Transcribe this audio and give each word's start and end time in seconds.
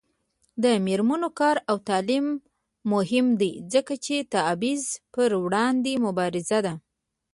د 0.63 0.65
میرمنو 0.85 1.29
کار 1.39 1.55
او 1.69 1.75
تعلیم 1.89 2.25
مهم 2.93 3.25
دی 3.41 3.51
ځکه 3.73 3.93
چې 4.05 4.15
تبعیض 4.33 4.85
پر 5.13 5.29
وړاندې 5.43 5.93
مبارزه 6.05 6.59
ده. 6.65 6.73